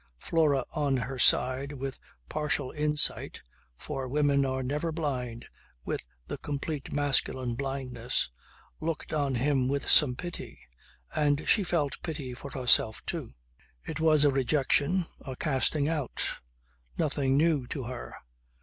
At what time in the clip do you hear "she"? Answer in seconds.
11.47-11.63